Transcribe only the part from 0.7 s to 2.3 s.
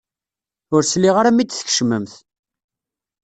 Ur sliɣ ara mi d-tkecmemt.